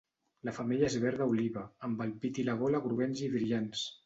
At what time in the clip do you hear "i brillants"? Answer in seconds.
3.29-3.87